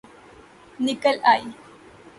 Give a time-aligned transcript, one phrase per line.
[0.85, 1.41] نکل آئ